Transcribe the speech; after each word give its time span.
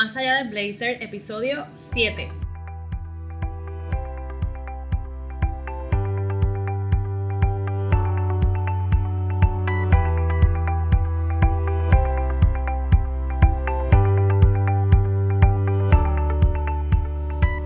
Más 0.00 0.16
allá 0.16 0.36
del 0.36 0.50
blazer, 0.50 1.02
episodio 1.02 1.66
7. 1.74 2.30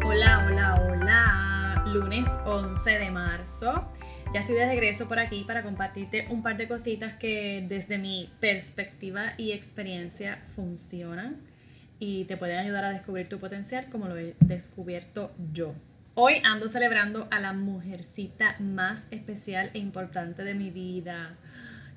Hola, 0.06 0.46
hola, 0.46 0.74
hola. 0.80 1.84
Lunes 1.88 2.26
11 2.46 2.90
de 2.92 3.10
marzo. 3.10 3.92
Ya 4.32 4.40
estoy 4.40 4.56
de 4.56 4.64
regreso 4.64 5.06
por 5.06 5.18
aquí 5.18 5.44
para 5.44 5.62
compartirte 5.62 6.28
un 6.30 6.42
par 6.42 6.56
de 6.56 6.66
cositas 6.66 7.12
que 7.18 7.66
desde 7.68 7.98
mi 7.98 8.32
perspectiva 8.40 9.34
y 9.36 9.52
experiencia 9.52 10.42
funcionan 10.56 11.51
y 12.02 12.24
te 12.24 12.36
pueden 12.36 12.58
ayudar 12.58 12.84
a 12.84 12.90
descubrir 12.90 13.28
tu 13.28 13.38
potencial 13.38 13.86
como 13.88 14.08
lo 14.08 14.16
he 14.16 14.34
descubierto 14.40 15.30
yo. 15.52 15.72
Hoy 16.16 16.42
ando 16.42 16.68
celebrando 16.68 17.28
a 17.30 17.38
la 17.38 17.52
mujercita 17.52 18.56
más 18.58 19.06
especial 19.12 19.70
e 19.72 19.78
importante 19.78 20.42
de 20.42 20.54
mi 20.54 20.70
vida, 20.70 21.36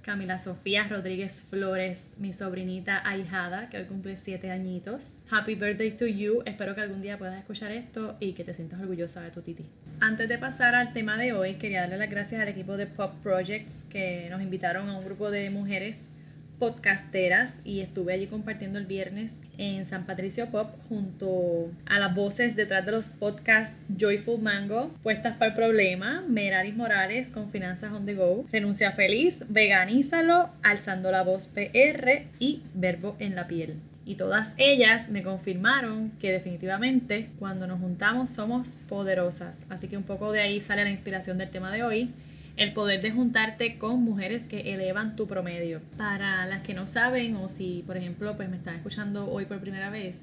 Camila 0.03 0.37
Sofía 0.37 0.87
Rodríguez 0.87 1.41
Flores, 1.49 2.13
mi 2.19 2.33
sobrinita 2.33 3.01
ahijada, 3.03 3.67
que 3.69 3.77
hoy 3.77 3.85
cumple 3.85 4.15
7 4.15 4.51
añitos. 4.51 5.17
Happy 5.31 5.55
birthday 5.55 5.97
to 5.97 6.05
you. 6.05 6.43
Espero 6.45 6.75
que 6.75 6.81
algún 6.81 7.01
día 7.01 7.17
puedas 7.17 7.39
escuchar 7.39 7.71
esto 7.71 8.15
y 8.19 8.33
que 8.33 8.43
te 8.43 8.53
sientas 8.53 8.79
orgullosa 8.79 9.21
de 9.21 9.31
tu 9.31 9.41
titi. 9.41 9.65
Antes 10.01 10.29
de 10.29 10.37
pasar 10.37 10.75
al 10.75 10.93
tema 10.93 11.17
de 11.17 11.33
hoy, 11.33 11.55
quería 11.55 11.81
darle 11.81 11.97
las 11.97 12.11
gracias 12.11 12.39
al 12.39 12.47
equipo 12.47 12.77
de 12.77 12.85
Pop 12.85 13.15
Projects 13.23 13.87
que 13.89 14.27
nos 14.29 14.43
invitaron 14.43 14.87
a 14.87 14.99
un 14.99 15.03
grupo 15.03 15.31
de 15.31 15.49
mujeres 15.49 16.11
podcasteras 16.59 17.55
y 17.63 17.81
estuve 17.81 18.13
allí 18.13 18.27
compartiendo 18.27 18.79
el 18.79 18.85
viernes 18.85 19.35
en 19.57 19.85
San 19.85 20.05
Patricio 20.05 20.47
Pop 20.47 20.69
junto 20.89 21.71
a 21.85 21.99
las 21.99 22.15
voces 22.15 22.55
detrás 22.55 22.85
de 22.85 22.91
los 22.91 23.09
podcasts 23.09 23.75
Joyful 23.97 24.41
Mango, 24.41 24.91
Puestas 25.03 25.37
para 25.37 25.51
el 25.51 25.55
Problema, 25.55 26.23
Meraris 26.27 26.75
Morales 26.75 27.29
con 27.29 27.51
Finanzas 27.51 27.91
on 27.91 28.05
the 28.05 28.13
Go, 28.13 28.45
Renuncia 28.51 28.91
Feliz, 28.91 29.43
Veganízalo, 29.49 30.49
Alzando 30.63 31.11
la 31.11 31.23
Voz 31.23 31.47
PR 31.47 32.27
y 32.39 32.63
Verbo 32.73 33.15
en 33.19 33.35
la 33.35 33.47
Piel. 33.47 33.75
Y 34.05 34.15
todas 34.15 34.53
ellas 34.57 35.09
me 35.09 35.23
confirmaron 35.23 36.11
que 36.19 36.31
definitivamente 36.31 37.29
cuando 37.39 37.65
nos 37.65 37.79
juntamos 37.79 38.31
somos 38.31 38.75
poderosas. 38.87 39.65
Así 39.69 39.87
que 39.87 39.97
un 39.97 40.03
poco 40.03 40.31
de 40.31 40.41
ahí 40.41 40.61
sale 40.61 40.83
la 40.83 40.91
inspiración 40.91 41.39
del 41.39 41.49
tema 41.49 41.71
de 41.71 41.83
hoy 41.83 42.13
el 42.57 42.73
poder 42.73 43.01
de 43.01 43.11
juntarte 43.11 43.77
con 43.77 44.03
mujeres 44.03 44.45
que 44.45 44.73
elevan 44.73 45.15
tu 45.15 45.27
promedio. 45.27 45.81
Para 45.97 46.45
las 46.45 46.61
que 46.61 46.73
no 46.73 46.87
saben 46.87 47.35
o 47.35 47.49
si, 47.49 47.83
por 47.85 47.97
ejemplo, 47.97 48.35
pues 48.35 48.49
me 48.49 48.57
están 48.57 48.75
escuchando 48.75 49.29
hoy 49.29 49.45
por 49.45 49.59
primera 49.59 49.89
vez, 49.89 50.21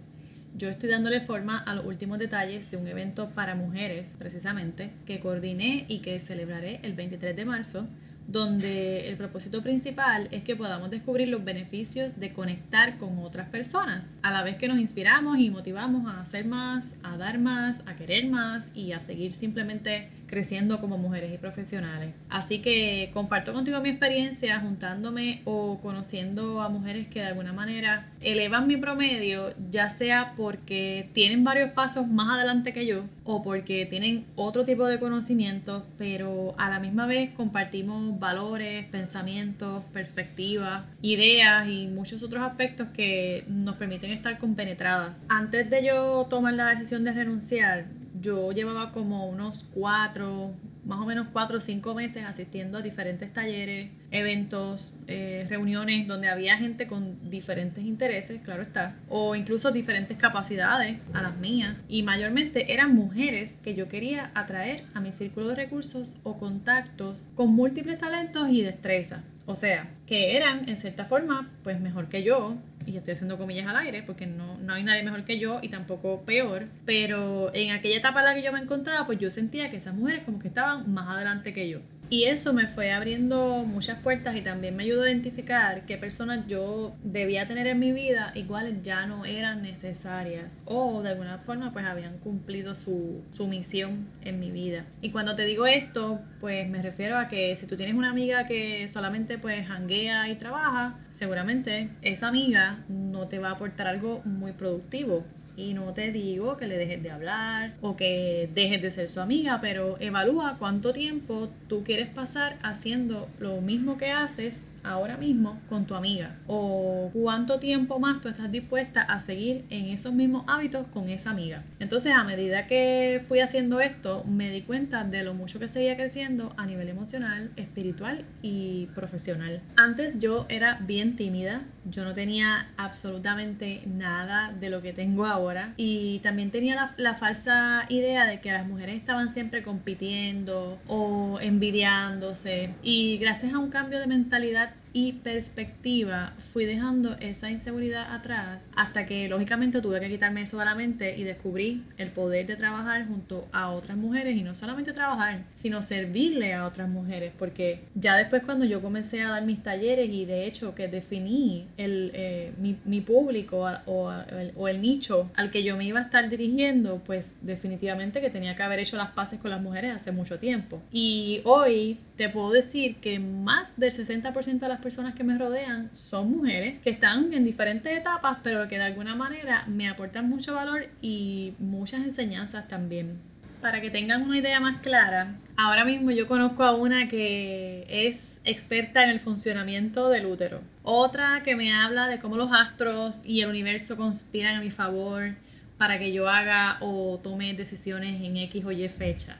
yo 0.56 0.68
estoy 0.68 0.90
dándole 0.90 1.20
forma 1.20 1.58
a 1.58 1.74
los 1.74 1.84
últimos 1.84 2.18
detalles 2.18 2.70
de 2.70 2.76
un 2.76 2.86
evento 2.86 3.30
para 3.30 3.54
mujeres, 3.54 4.16
precisamente, 4.18 4.90
que 5.06 5.20
coordiné 5.20 5.86
y 5.88 6.00
que 6.00 6.20
celebraré 6.20 6.80
el 6.82 6.92
23 6.92 7.34
de 7.34 7.44
marzo, 7.44 7.86
donde 8.28 9.08
el 9.08 9.16
propósito 9.16 9.62
principal 9.62 10.28
es 10.30 10.44
que 10.44 10.54
podamos 10.54 10.90
descubrir 10.90 11.28
los 11.28 11.44
beneficios 11.44 12.18
de 12.20 12.32
conectar 12.32 12.98
con 12.98 13.18
otras 13.18 13.48
personas, 13.48 14.14
a 14.22 14.30
la 14.30 14.42
vez 14.42 14.56
que 14.56 14.68
nos 14.68 14.78
inspiramos 14.78 15.38
y 15.38 15.50
motivamos 15.50 16.06
a 16.06 16.20
hacer 16.20 16.44
más, 16.44 16.94
a 17.02 17.16
dar 17.16 17.38
más, 17.38 17.82
a 17.86 17.96
querer 17.96 18.28
más 18.28 18.70
y 18.74 18.92
a 18.92 19.00
seguir 19.00 19.32
simplemente 19.32 20.08
creciendo 20.32 20.80
como 20.80 20.96
mujeres 20.96 21.30
y 21.34 21.36
profesionales. 21.36 22.14
Así 22.30 22.60
que 22.60 23.10
comparto 23.12 23.52
contigo 23.52 23.82
mi 23.82 23.90
experiencia 23.90 24.60
juntándome 24.60 25.42
o 25.44 25.78
conociendo 25.82 26.62
a 26.62 26.70
mujeres 26.70 27.06
que 27.08 27.20
de 27.20 27.26
alguna 27.26 27.52
manera 27.52 28.08
elevan 28.22 28.66
mi 28.66 28.78
promedio, 28.78 29.52
ya 29.70 29.90
sea 29.90 30.32
porque 30.34 31.10
tienen 31.12 31.44
varios 31.44 31.72
pasos 31.72 32.08
más 32.08 32.38
adelante 32.38 32.72
que 32.72 32.86
yo 32.86 33.04
o 33.24 33.42
porque 33.42 33.84
tienen 33.84 34.24
otro 34.34 34.64
tipo 34.64 34.86
de 34.86 34.98
conocimientos, 34.98 35.82
pero 35.98 36.54
a 36.56 36.70
la 36.70 36.80
misma 36.80 37.04
vez 37.04 37.34
compartimos 37.34 38.18
valores, 38.18 38.86
pensamientos, 38.86 39.84
perspectivas, 39.92 40.86
ideas 41.02 41.68
y 41.68 41.88
muchos 41.88 42.22
otros 42.22 42.42
aspectos 42.42 42.88
que 42.94 43.44
nos 43.48 43.76
permiten 43.76 44.12
estar 44.12 44.38
compenetradas. 44.38 45.12
Antes 45.28 45.68
de 45.68 45.84
yo 45.84 46.26
tomar 46.30 46.54
la 46.54 46.70
decisión 46.70 47.04
de 47.04 47.12
renunciar, 47.12 47.84
yo 48.22 48.52
llevaba 48.52 48.92
como 48.92 49.28
unos 49.28 49.64
cuatro, 49.74 50.54
más 50.86 51.00
o 51.00 51.04
menos 51.04 51.26
cuatro 51.32 51.58
o 51.58 51.60
cinco 51.60 51.94
meses 51.94 52.24
asistiendo 52.24 52.78
a 52.78 52.82
diferentes 52.82 53.32
talleres, 53.32 53.90
eventos, 54.10 54.96
eh, 55.08 55.46
reuniones 55.50 56.06
donde 56.06 56.28
había 56.28 56.56
gente 56.56 56.86
con 56.86 57.28
diferentes 57.28 57.84
intereses, 57.84 58.40
claro 58.42 58.62
está, 58.62 58.96
o 59.08 59.34
incluso 59.34 59.72
diferentes 59.72 60.16
capacidades 60.16 60.98
a 61.12 61.22
las 61.22 61.36
mías. 61.36 61.76
Y 61.88 62.02
mayormente 62.02 62.72
eran 62.72 62.94
mujeres 62.94 63.58
que 63.64 63.74
yo 63.74 63.88
quería 63.88 64.30
atraer 64.34 64.84
a 64.94 65.00
mi 65.00 65.12
círculo 65.12 65.48
de 65.48 65.56
recursos 65.56 66.14
o 66.22 66.38
contactos 66.38 67.28
con 67.34 67.52
múltiples 67.52 67.98
talentos 67.98 68.48
y 68.48 68.62
destrezas. 68.62 69.24
O 69.44 69.56
sea, 69.56 69.90
que 70.06 70.36
eran 70.36 70.68
en 70.68 70.76
cierta 70.76 71.04
forma 71.04 71.50
pues 71.64 71.80
mejor 71.80 72.08
que 72.08 72.22
yo, 72.22 72.56
y 72.86 72.96
estoy 72.96 73.12
haciendo 73.12 73.38
comillas 73.38 73.66
al 73.66 73.76
aire 73.76 74.02
porque 74.02 74.26
no, 74.26 74.58
no 74.58 74.74
hay 74.74 74.82
nadie 74.82 75.02
mejor 75.02 75.24
que 75.24 75.38
yo 75.38 75.58
y 75.62 75.68
tampoco 75.68 76.22
peor, 76.22 76.66
pero 76.84 77.54
en 77.54 77.72
aquella 77.72 77.98
etapa 77.98 78.20
en 78.20 78.26
la 78.26 78.34
que 78.34 78.42
yo 78.42 78.52
me 78.52 78.60
encontraba 78.60 79.06
pues 79.06 79.18
yo 79.18 79.30
sentía 79.30 79.70
que 79.70 79.76
esas 79.76 79.94
mujeres 79.94 80.24
como 80.24 80.38
que 80.38 80.48
estaban 80.48 80.92
más 80.92 81.08
adelante 81.08 81.52
que 81.52 81.68
yo. 81.68 81.80
Y 82.12 82.24
eso 82.24 82.52
me 82.52 82.66
fue 82.66 82.92
abriendo 82.92 83.64
muchas 83.64 83.98
puertas 84.00 84.36
y 84.36 84.42
también 84.42 84.76
me 84.76 84.82
ayudó 84.82 85.04
a 85.04 85.08
identificar 85.08 85.86
qué 85.86 85.96
personas 85.96 86.46
yo 86.46 86.94
debía 87.02 87.48
tener 87.48 87.66
en 87.66 87.78
mi 87.78 87.90
vida 87.92 88.32
iguales 88.34 88.82
ya 88.82 89.06
no 89.06 89.24
eran 89.24 89.62
necesarias 89.62 90.60
o 90.66 91.00
de 91.00 91.08
alguna 91.08 91.38
forma 91.38 91.72
pues 91.72 91.86
habían 91.86 92.18
cumplido 92.18 92.74
su, 92.74 93.24
su 93.30 93.46
misión 93.46 94.08
en 94.20 94.40
mi 94.40 94.50
vida. 94.50 94.84
Y 95.00 95.08
cuando 95.08 95.34
te 95.36 95.46
digo 95.46 95.66
esto, 95.66 96.20
pues 96.38 96.68
me 96.68 96.82
refiero 96.82 97.16
a 97.16 97.28
que 97.28 97.56
si 97.56 97.66
tú 97.66 97.78
tienes 97.78 97.94
una 97.94 98.10
amiga 98.10 98.46
que 98.46 98.86
solamente 98.88 99.38
pues 99.38 99.66
hanguea 99.70 100.28
y 100.28 100.34
trabaja, 100.34 100.98
seguramente 101.08 101.88
esa 102.02 102.28
amiga 102.28 102.84
no 102.90 103.28
te 103.28 103.38
va 103.38 103.48
a 103.48 103.52
aportar 103.52 103.86
algo 103.86 104.20
muy 104.26 104.52
productivo. 104.52 105.24
Y 105.56 105.74
no 105.74 105.92
te 105.92 106.12
digo 106.12 106.56
que 106.56 106.66
le 106.66 106.78
dejes 106.78 107.02
de 107.02 107.10
hablar 107.10 107.74
o 107.82 107.96
que 107.96 108.48
dejes 108.54 108.80
de 108.80 108.90
ser 108.90 109.08
su 109.08 109.20
amiga, 109.20 109.60
pero 109.60 109.96
evalúa 110.00 110.56
cuánto 110.58 110.92
tiempo 110.92 111.50
tú 111.68 111.84
quieres 111.84 112.08
pasar 112.08 112.56
haciendo 112.62 113.28
lo 113.38 113.60
mismo 113.60 113.98
que 113.98 114.10
haces 114.10 114.66
ahora 114.84 115.16
mismo 115.16 115.60
con 115.68 115.86
tu 115.86 115.94
amiga 115.94 116.36
o 116.46 117.10
cuánto 117.12 117.58
tiempo 117.58 117.98
más 117.98 118.20
tú 118.20 118.28
estás 118.28 118.50
dispuesta 118.50 119.02
a 119.02 119.20
seguir 119.20 119.64
en 119.70 119.86
esos 119.86 120.12
mismos 120.12 120.44
hábitos 120.48 120.86
con 120.88 121.08
esa 121.08 121.30
amiga. 121.30 121.64
Entonces 121.80 122.12
a 122.12 122.24
medida 122.24 122.66
que 122.66 123.22
fui 123.26 123.40
haciendo 123.40 123.80
esto 123.80 124.24
me 124.24 124.50
di 124.50 124.62
cuenta 124.62 125.04
de 125.04 125.22
lo 125.22 125.34
mucho 125.34 125.58
que 125.58 125.68
seguía 125.68 125.96
creciendo 125.96 126.52
a 126.56 126.66
nivel 126.66 126.88
emocional, 126.88 127.50
espiritual 127.56 128.24
y 128.42 128.86
profesional. 128.94 129.60
Antes 129.76 130.18
yo 130.18 130.46
era 130.48 130.78
bien 130.80 131.16
tímida, 131.16 131.62
yo 131.84 132.04
no 132.04 132.14
tenía 132.14 132.68
absolutamente 132.76 133.82
nada 133.86 134.52
de 134.52 134.70
lo 134.70 134.82
que 134.82 134.92
tengo 134.92 135.26
ahora 135.26 135.74
y 135.76 136.20
también 136.20 136.50
tenía 136.50 136.74
la, 136.74 136.94
la 136.96 137.14
falsa 137.14 137.86
idea 137.88 138.26
de 138.26 138.40
que 138.40 138.52
las 138.52 138.66
mujeres 138.66 138.96
estaban 138.96 139.32
siempre 139.32 139.62
compitiendo 139.62 140.78
o 140.86 141.38
envidiándose 141.40 142.74
y 142.82 143.18
gracias 143.18 143.54
a 143.54 143.58
un 143.58 143.70
cambio 143.70 143.98
de 143.98 144.06
mentalidad 144.06 144.71
y 144.92 145.12
perspectiva 145.12 146.34
fui 146.38 146.64
dejando 146.64 147.16
esa 147.20 147.50
inseguridad 147.50 148.14
atrás 148.14 148.70
hasta 148.76 149.06
que 149.06 149.28
lógicamente 149.28 149.80
tuve 149.80 150.00
que 150.00 150.08
quitarme 150.08 150.42
eso 150.42 150.58
de 150.58 150.64
la 150.64 150.74
mente 150.74 151.16
y 151.16 151.24
descubrí 151.24 151.82
el 151.96 152.10
poder 152.10 152.46
de 152.46 152.56
trabajar 152.56 153.06
junto 153.06 153.48
a 153.52 153.70
otras 153.70 153.96
mujeres 153.96 154.36
y 154.36 154.42
no 154.42 154.54
solamente 154.54 154.92
trabajar, 154.92 155.44
sino 155.54 155.82
servirle 155.82 156.54
a 156.54 156.66
otras 156.66 156.88
mujeres 156.88 157.32
porque 157.38 157.80
ya 157.94 158.16
después 158.16 158.42
cuando 158.44 158.64
yo 158.64 158.80
comencé 158.80 159.22
a 159.22 159.30
dar 159.30 159.44
mis 159.44 159.62
talleres 159.62 160.10
y 160.10 160.24
de 160.24 160.46
hecho 160.46 160.74
que 160.74 160.88
definí 160.88 161.66
el, 161.76 162.10
eh, 162.14 162.52
mi, 162.58 162.76
mi, 162.84 163.00
público 163.00 163.68
o, 163.86 164.12
el, 164.12 164.52
o 164.56 164.68
el 164.68 164.80
nicho 164.80 165.30
al 165.34 165.50
que 165.50 165.62
yo 165.62 165.76
me 165.76 165.84
iba 165.84 166.00
a 166.00 166.04
estar 166.04 166.28
dirigiendo, 166.28 167.02
pues 167.04 167.26
definitivamente 167.40 168.20
que 168.20 168.30
tenía 168.30 168.56
que 168.56 168.62
haber 168.62 168.78
hecho 168.78 168.96
las 168.96 169.10
paces 169.10 169.40
con 169.40 169.50
las 169.50 169.60
mujeres 169.60 169.94
hace 169.94 170.12
mucho 170.12 170.38
tiempo. 170.38 170.82
Y 170.92 171.40
hoy 171.44 171.98
te 172.16 172.28
puedo 172.28 172.50
decir 172.50 172.96
que 172.96 173.18
más 173.18 173.78
del 173.78 173.90
60% 173.90 174.60
de 174.60 174.68
las 174.68 174.80
personas 174.82 175.14
que 175.14 175.24
me 175.24 175.38
rodean 175.38 175.88
son 175.94 176.30
mujeres 176.30 176.80
que 176.80 176.90
están 176.90 177.32
en 177.32 177.44
diferentes 177.44 177.96
etapas, 177.96 178.38
pero 178.42 178.68
que 178.68 178.76
de 178.76 178.84
alguna 178.84 179.14
manera 179.14 179.64
me 179.66 179.88
aportan 179.88 180.28
mucho 180.28 180.54
valor 180.54 180.88
y 181.00 181.54
muchas 181.58 182.02
enseñanzas 182.02 182.68
también. 182.68 183.18
Para 183.62 183.80
que 183.80 183.90
tengan 183.90 184.22
una 184.22 184.38
idea 184.38 184.58
más 184.58 184.82
clara, 184.82 185.36
ahora 185.56 185.84
mismo 185.84 186.10
yo 186.10 186.26
conozco 186.26 186.64
a 186.64 186.74
una 186.74 187.08
que 187.08 187.86
es 187.88 188.40
experta 188.44 189.04
en 189.04 189.10
el 189.10 189.20
funcionamiento 189.20 190.08
del 190.08 190.26
útero. 190.26 190.62
Otra 190.82 191.42
que 191.44 191.54
me 191.54 191.72
habla 191.72 192.08
de 192.08 192.18
cómo 192.18 192.36
los 192.36 192.52
astros 192.52 193.22
y 193.24 193.40
el 193.40 193.48
universo 193.48 193.96
conspiran 193.96 194.56
a 194.56 194.60
mi 194.60 194.72
favor 194.72 195.36
para 195.78 195.98
que 195.98 196.12
yo 196.12 196.28
haga 196.28 196.78
o 196.80 197.20
tome 197.22 197.54
decisiones 197.54 198.20
en 198.20 198.36
X 198.36 198.64
o 198.64 198.72
Y 198.72 198.88
fecha. 198.88 199.38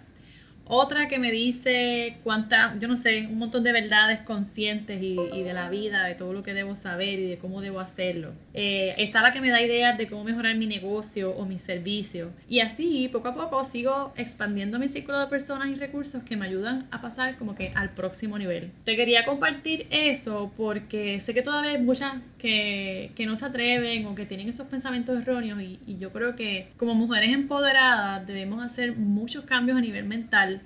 Otra 0.75 1.07
que 1.07 1.19
me 1.19 1.31
dice 1.31 2.17
cuánta, 2.25 2.75
yo 2.79 2.89
no 2.89 2.97
sé, 2.97 3.27
un 3.27 3.37
montón 3.37 3.63
de 3.63 3.73
verdades 3.73 4.21
conscientes 4.23 5.03
y, 5.03 5.19
y, 5.35 5.43
de 5.43 5.53
la 5.53 5.69
vida, 5.69 6.05
de 6.05 6.15
todo 6.15 6.33
lo 6.33 6.43
que 6.43 6.55
debo 6.55 6.77
saber 6.77 7.19
y 7.19 7.29
de 7.29 7.37
cómo 7.37 7.61
debo 7.61 7.79
hacerlo. 7.79 8.33
Eh, 8.54 8.94
está 8.99 9.22
la 9.22 9.32
que 9.32 9.40
me 9.40 9.50
da 9.50 9.62
ideas 9.62 9.96
de 9.96 10.08
cómo 10.08 10.25
mejorar 10.25 10.56
mi 10.56 10.66
negocio 10.66 11.31
o 11.31 11.44
mi 11.46 11.58
servicio. 11.58 12.32
Y 12.49 12.60
así, 12.60 13.08
poco 13.12 13.28
a 13.28 13.34
poco, 13.34 13.64
sigo 13.64 14.12
expandiendo 14.16 14.78
mi 14.78 14.88
círculo 14.88 15.19
de 15.20 15.26
personas 15.26 15.69
y 15.69 15.75
recursos 15.75 16.22
que 16.22 16.37
me 16.37 16.46
ayudan 16.46 16.87
a 16.90 17.00
pasar 17.00 17.37
como 17.37 17.54
que 17.54 17.72
al 17.75 17.90
próximo 17.90 18.38
nivel. 18.38 18.70
Te 18.84 18.96
quería 18.96 19.25
compartir 19.25 19.87
eso 19.90 20.52
porque 20.56 21.20
sé 21.20 21.34
que 21.34 21.43
todavía 21.43 21.72
hay 21.72 21.82
muchas 21.82 22.14
que, 22.38 23.12
que 23.14 23.26
no 23.26 23.37
se 23.37 23.44
atreven 23.44 24.06
o 24.06 24.14
que 24.14 24.26
tienen 24.26 24.49
esos 24.49 24.66
pensamientos 24.66 25.20
erróneos 25.20 25.60
y, 25.60 25.78
y 25.87 25.99
yo 25.99 26.12
creo 26.12 26.37
que 26.37 26.69
como 26.76 26.94
mujeres 26.94 27.32
empoderadas 27.32 28.26
debemos 28.26 28.62
hacer 28.62 28.96
muchos 28.96 29.44
cambios 29.44 29.78
a 29.78 29.81
nivel 29.81 30.04
mental 30.04 30.62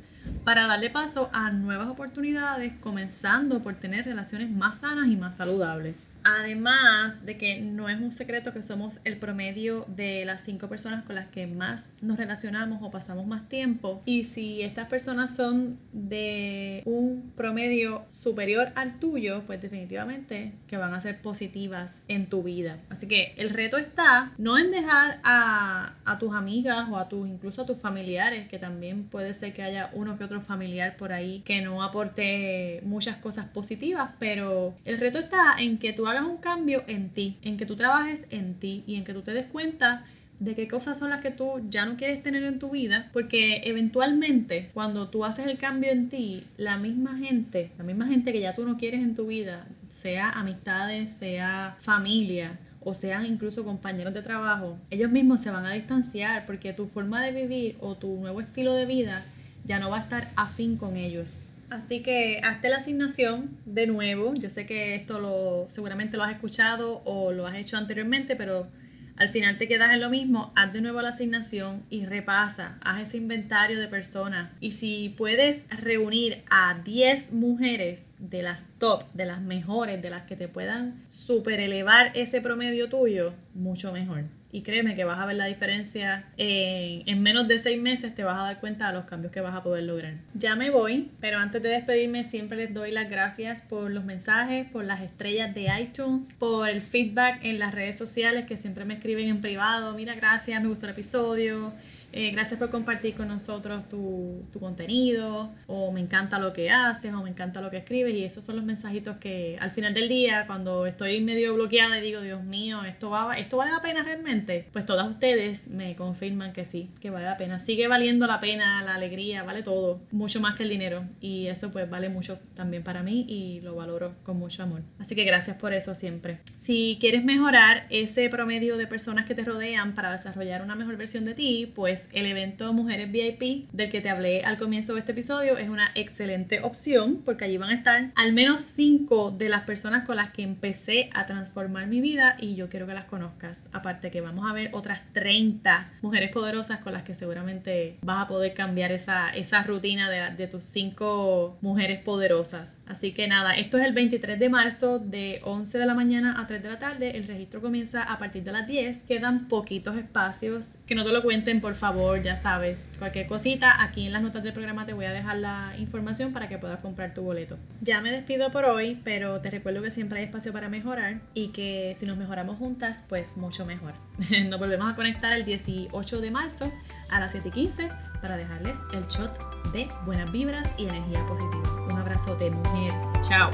para 0.46 0.68
darle 0.68 0.90
paso 0.90 1.28
a 1.32 1.50
nuevas 1.50 1.88
oportunidades, 1.88 2.72
comenzando 2.78 3.64
por 3.64 3.74
tener 3.80 4.04
relaciones 4.04 4.48
más 4.48 4.78
sanas 4.78 5.08
y 5.08 5.16
más 5.16 5.34
saludables. 5.34 6.12
Además 6.22 7.26
de 7.26 7.36
que 7.36 7.60
no 7.60 7.88
es 7.88 8.00
un 8.00 8.12
secreto 8.12 8.52
que 8.52 8.62
somos 8.62 8.94
el 9.02 9.16
promedio 9.18 9.86
de 9.88 10.24
las 10.24 10.42
cinco 10.42 10.68
personas 10.68 11.04
con 11.04 11.16
las 11.16 11.26
que 11.26 11.48
más 11.48 11.92
nos 12.00 12.16
relacionamos 12.16 12.78
o 12.80 12.92
pasamos 12.92 13.26
más 13.26 13.48
tiempo. 13.48 14.02
Y 14.04 14.22
si 14.22 14.62
estas 14.62 14.88
personas 14.88 15.34
son 15.34 15.80
de 15.92 16.84
un 16.84 17.32
promedio 17.36 18.04
superior 18.08 18.70
al 18.76 19.00
tuyo, 19.00 19.42
pues 19.48 19.60
definitivamente 19.60 20.52
que 20.68 20.76
van 20.76 20.94
a 20.94 21.00
ser 21.00 21.22
positivas 21.22 22.04
en 22.06 22.26
tu 22.26 22.44
vida. 22.44 22.78
Así 22.88 23.08
que 23.08 23.34
el 23.36 23.50
reto 23.50 23.78
está 23.78 24.30
no 24.38 24.58
en 24.58 24.70
dejar 24.70 25.18
a, 25.24 25.94
tus 26.20 26.32
amigas 26.36 26.88
o 26.88 26.98
a 26.98 27.08
tus, 27.08 27.26
incluso 27.26 27.62
a 27.62 27.66
tus 27.66 27.80
familiares, 27.80 28.48
que 28.48 28.60
también 28.60 29.08
puede 29.08 29.34
ser 29.34 29.52
que 29.52 29.64
haya 29.64 29.90
uno 29.92 30.16
que 30.16 30.22
otro 30.22 30.35
familiar 30.40 30.96
por 30.96 31.12
ahí 31.12 31.42
que 31.44 31.60
no 31.62 31.82
aporte 31.82 32.80
muchas 32.84 33.16
cosas 33.16 33.46
positivas, 33.46 34.10
pero 34.18 34.74
el 34.84 34.98
reto 34.98 35.18
está 35.18 35.56
en 35.58 35.78
que 35.78 35.92
tú 35.92 36.06
hagas 36.06 36.24
un 36.24 36.38
cambio 36.38 36.84
en 36.86 37.10
ti, 37.10 37.38
en 37.42 37.56
que 37.56 37.66
tú 37.66 37.76
trabajes 37.76 38.26
en 38.30 38.54
ti 38.54 38.84
y 38.86 38.96
en 38.96 39.04
que 39.04 39.12
tú 39.12 39.22
te 39.22 39.32
des 39.32 39.46
cuenta 39.46 40.04
de 40.38 40.54
qué 40.54 40.68
cosas 40.68 40.98
son 40.98 41.10
las 41.10 41.22
que 41.22 41.30
tú 41.30 41.62
ya 41.70 41.86
no 41.86 41.96
quieres 41.96 42.22
tener 42.22 42.42
en 42.42 42.58
tu 42.58 42.70
vida, 42.70 43.08
porque 43.12 43.62
eventualmente 43.64 44.70
cuando 44.74 45.08
tú 45.08 45.24
haces 45.24 45.46
el 45.46 45.58
cambio 45.58 45.90
en 45.90 46.08
ti, 46.08 46.44
la 46.58 46.76
misma 46.76 47.16
gente, 47.16 47.70
la 47.78 47.84
misma 47.84 48.06
gente 48.06 48.32
que 48.32 48.40
ya 48.40 48.54
tú 48.54 48.64
no 48.66 48.76
quieres 48.76 49.00
en 49.00 49.14
tu 49.14 49.28
vida, 49.28 49.66
sea 49.90 50.30
amistades, 50.30 51.12
sea 51.12 51.76
familia, 51.80 52.58
o 52.88 52.94
sean 52.94 53.26
incluso 53.26 53.64
compañeros 53.64 54.14
de 54.14 54.22
trabajo, 54.22 54.78
ellos 54.90 55.10
mismos 55.10 55.42
se 55.42 55.50
van 55.50 55.66
a 55.66 55.72
distanciar 55.72 56.46
porque 56.46 56.72
tu 56.72 56.86
forma 56.86 57.20
de 57.24 57.32
vivir 57.32 57.76
o 57.80 57.96
tu 57.96 58.14
nuevo 58.20 58.40
estilo 58.40 58.74
de 58.74 58.86
vida 58.86 59.24
ya 59.66 59.78
no 59.78 59.90
va 59.90 59.98
a 59.98 60.02
estar 60.02 60.32
afín 60.36 60.76
con 60.76 60.96
ellos. 60.96 61.42
Así 61.70 62.02
que 62.02 62.40
hazte 62.44 62.68
la 62.68 62.76
asignación 62.76 63.58
de 63.64 63.86
nuevo. 63.86 64.34
Yo 64.34 64.50
sé 64.50 64.66
que 64.66 64.94
esto 64.94 65.18
lo 65.18 65.66
seguramente 65.68 66.16
lo 66.16 66.22
has 66.22 66.34
escuchado 66.34 67.02
o 67.04 67.32
lo 67.32 67.46
has 67.46 67.56
hecho 67.56 67.76
anteriormente, 67.76 68.36
pero 68.36 68.68
al 69.16 69.30
final 69.30 69.56
te 69.58 69.66
quedas 69.66 69.92
en 69.92 70.00
lo 70.00 70.10
mismo. 70.10 70.52
Haz 70.54 70.72
de 70.72 70.80
nuevo 70.80 71.00
la 71.00 71.08
asignación 71.08 71.82
y 71.90 72.04
repasa. 72.04 72.78
Haz 72.82 73.02
ese 73.02 73.16
inventario 73.16 73.80
de 73.80 73.88
personas. 73.88 74.52
Y 74.60 74.72
si 74.72 75.14
puedes 75.16 75.68
reunir 75.70 76.44
a 76.50 76.78
10 76.84 77.32
mujeres 77.32 78.12
de 78.18 78.42
las 78.42 78.64
top, 78.78 79.04
de 79.14 79.24
las 79.24 79.40
mejores, 79.40 80.02
de 80.02 80.10
las 80.10 80.24
que 80.26 80.36
te 80.36 80.48
puedan 80.48 81.02
super 81.08 81.60
elevar 81.60 82.12
ese 82.14 82.40
promedio 82.40 82.88
tuyo, 82.88 83.32
mucho 83.54 83.90
mejor. 83.90 84.24
Y 84.52 84.62
créeme 84.62 84.94
que 84.94 85.04
vas 85.04 85.18
a 85.18 85.26
ver 85.26 85.36
la 85.36 85.46
diferencia 85.46 86.24
en, 86.36 87.08
en, 87.08 87.22
menos 87.22 87.48
de 87.48 87.58
seis 87.58 87.80
meses, 87.80 88.14
te 88.14 88.24
vas 88.24 88.38
a 88.38 88.44
dar 88.44 88.60
cuenta 88.60 88.88
de 88.88 88.94
los 88.94 89.04
cambios 89.04 89.32
que 89.32 89.40
vas 89.40 89.54
a 89.54 89.62
poder 89.62 89.84
lograr. 89.84 90.14
Ya 90.34 90.54
me 90.54 90.70
voy, 90.70 91.10
pero 91.20 91.38
antes 91.38 91.62
de 91.62 91.68
despedirme 91.68 92.24
siempre 92.24 92.56
les 92.56 92.72
doy 92.72 92.92
las 92.92 93.10
gracias 93.10 93.62
por 93.62 93.90
los 93.90 94.04
mensajes, 94.04 94.66
por 94.70 94.84
las 94.84 95.02
estrellas 95.02 95.54
de 95.54 95.68
iTunes, 95.80 96.32
por 96.38 96.68
el 96.68 96.80
feedback 96.80 97.44
en 97.44 97.58
las 97.58 97.74
redes 97.74 97.98
sociales 97.98 98.46
que 98.46 98.56
siempre 98.56 98.84
me 98.84 98.94
escriben 98.94 99.28
en 99.28 99.40
privado. 99.40 99.94
Mira, 99.94 100.14
gracias, 100.14 100.62
me 100.62 100.68
gustó 100.68 100.86
el 100.86 100.92
episodio 100.92 101.72
eh, 102.12 102.30
gracias 102.30 102.58
por 102.58 102.70
compartir 102.70 103.14
con 103.14 103.28
nosotros 103.28 103.88
tu, 103.88 104.46
tu, 104.52 104.60
contenido, 104.60 105.50
o 105.66 105.92
me 105.92 106.00
encanta 106.00 106.38
lo 106.38 106.52
que 106.52 106.70
haces, 106.70 107.12
o 107.12 107.22
me 107.22 107.30
encanta 107.30 107.60
lo 107.60 107.70
que 107.70 107.78
escribes, 107.78 108.14
y 108.14 108.24
esos 108.24 108.44
son 108.44 108.56
los 108.56 108.64
mensajitos 108.64 109.16
que 109.18 109.56
al 109.60 109.70
final 109.70 109.94
del 109.94 110.08
día, 110.08 110.44
cuando 110.46 110.86
estoy 110.86 111.20
medio 111.20 111.54
bloqueada 111.54 111.98
y 111.98 112.02
digo, 112.02 112.20
Dios 112.20 112.42
mío, 112.42 112.84
¿esto, 112.84 113.10
va, 113.10 113.36
¿esto 113.38 113.56
vale 113.56 113.72
la 113.72 113.82
pena 113.82 114.02
realmente? 114.02 114.66
Pues 114.72 114.86
todas 114.86 115.08
ustedes 115.08 115.68
me 115.68 115.94
confirman 115.96 116.52
que 116.52 116.64
sí, 116.64 116.90
que 117.00 117.10
vale 117.10 117.26
la 117.26 117.36
pena. 117.36 117.60
Sigue 117.60 117.88
valiendo 117.88 118.26
la 118.26 118.40
pena, 118.40 118.82
la 118.82 118.94
alegría, 118.94 119.42
vale 119.42 119.62
todo, 119.62 120.00
mucho 120.10 120.40
más 120.40 120.56
que 120.56 120.62
el 120.62 120.68
dinero, 120.68 121.04
y 121.20 121.48
eso 121.48 121.72
pues 121.72 121.88
vale 121.88 122.08
mucho 122.08 122.38
también 122.54 122.82
para 122.82 123.02
mí 123.02 123.26
y 123.28 123.60
lo 123.60 123.74
valoro 123.74 124.14
con 124.22 124.38
mucho 124.38 124.62
amor. 124.62 124.82
Así 124.98 125.14
que 125.14 125.24
gracias 125.24 125.56
por 125.56 125.72
eso 125.72 125.94
siempre. 125.94 126.38
Si 126.56 126.98
quieres 127.00 127.24
mejorar 127.24 127.86
ese 127.90 128.28
promedio 128.28 128.76
de 128.76 128.86
personas 128.86 129.26
que 129.26 129.34
te 129.34 129.42
rodean 129.42 129.94
para 129.94 130.12
desarrollar 130.12 130.62
una 130.62 130.74
mejor 130.74 130.96
versión 130.96 131.24
de 131.24 131.34
ti, 131.34 131.72
pues 131.74 131.95
el 132.12 132.26
evento 132.26 132.72
Mujeres 132.72 133.10
VIP 133.10 133.70
del 133.72 133.90
que 133.90 134.00
te 134.00 134.10
hablé 134.10 134.42
al 134.44 134.58
comienzo 134.58 134.94
de 134.94 135.00
este 135.00 135.12
episodio 135.12 135.58
es 135.58 135.68
una 135.68 135.90
excelente 135.94 136.60
opción 136.60 137.22
porque 137.24 137.44
allí 137.44 137.56
van 137.56 137.70
a 137.70 137.74
estar 137.74 138.10
al 138.14 138.32
menos 138.32 138.60
5 138.62 139.32
de 139.32 139.48
las 139.48 139.64
personas 139.64 140.04
con 140.04 140.16
las 140.16 140.32
que 140.32 140.42
empecé 140.42 141.10
a 141.14 141.26
transformar 141.26 141.86
mi 141.86 142.00
vida 142.00 142.36
y 142.38 142.54
yo 142.54 142.68
quiero 142.68 142.86
que 142.86 142.94
las 142.94 143.06
conozcas. 143.06 143.58
Aparte 143.72 144.10
que 144.10 144.20
vamos 144.20 144.48
a 144.48 144.52
ver 144.52 144.70
otras 144.72 145.00
30 145.12 145.92
mujeres 146.02 146.30
poderosas 146.32 146.80
con 146.80 146.92
las 146.92 147.02
que 147.02 147.14
seguramente 147.14 147.96
vas 148.02 148.24
a 148.24 148.28
poder 148.28 148.54
cambiar 148.54 148.92
esa, 148.92 149.30
esa 149.30 149.62
rutina 149.62 150.10
de, 150.10 150.36
de 150.36 150.46
tus 150.46 150.64
5 150.64 151.58
mujeres 151.60 152.00
poderosas. 152.02 152.76
Así 152.86 153.12
que 153.12 153.28
nada, 153.28 153.54
esto 153.54 153.78
es 153.78 153.86
el 153.86 153.92
23 153.92 154.38
de 154.38 154.48
marzo 154.48 154.98
de 154.98 155.40
11 155.44 155.78
de 155.78 155.86
la 155.86 155.94
mañana 155.94 156.40
a 156.40 156.46
3 156.46 156.62
de 156.62 156.68
la 156.68 156.78
tarde. 156.78 157.16
El 157.16 157.26
registro 157.26 157.60
comienza 157.60 158.02
a 158.02 158.18
partir 158.18 158.44
de 158.44 158.52
las 158.52 158.66
10. 158.66 159.02
Quedan 159.02 159.48
poquitos 159.48 159.96
espacios. 159.96 160.66
Que 160.86 160.94
no 160.94 161.04
te 161.04 161.10
lo 161.10 161.22
cuenten, 161.22 161.60
por 161.60 161.74
favor 161.74 162.22
ya 162.22 162.36
sabes, 162.36 162.88
cualquier 162.98 163.26
cosita, 163.26 163.82
aquí 163.82 164.06
en 164.06 164.12
las 164.12 164.22
notas 164.22 164.42
del 164.42 164.52
programa 164.52 164.86
te 164.86 164.92
voy 164.92 165.06
a 165.06 165.12
dejar 165.12 165.38
la 165.38 165.74
información 165.78 166.32
para 166.32 166.48
que 166.48 166.58
puedas 166.58 166.80
comprar 166.80 167.12
tu 167.12 167.22
boleto. 167.22 167.58
Ya 167.80 168.00
me 168.00 168.12
despido 168.12 168.52
por 168.52 168.64
hoy, 168.64 169.00
pero 169.02 169.40
te 169.40 169.50
recuerdo 169.50 169.82
que 169.82 169.90
siempre 169.90 170.20
hay 170.20 170.26
espacio 170.26 170.52
para 170.52 170.68
mejorar 170.68 171.20
y 171.34 171.48
que 171.48 171.96
si 171.98 172.06
nos 172.06 172.16
mejoramos 172.16 172.58
juntas, 172.58 173.04
pues 173.08 173.36
mucho 173.36 173.66
mejor. 173.66 173.94
Nos 174.48 174.60
volvemos 174.60 174.92
a 174.92 174.94
conectar 174.94 175.32
el 175.32 175.44
18 175.44 176.20
de 176.20 176.30
marzo 176.30 176.70
a 177.10 177.20
las 177.20 177.32
7 177.32 177.48
y 177.48 177.50
15 177.50 177.88
para 178.20 178.36
dejarles 178.36 178.76
el 178.92 179.06
shot 179.08 179.72
de 179.72 179.88
buenas 180.04 180.30
vibras 180.32 180.68
y 180.78 180.84
energía 180.84 181.24
positiva. 181.26 181.86
Un 181.90 181.98
abrazo 181.98 182.34
de 182.36 182.50
mujer. 182.50 182.92
Chao. 183.22 183.50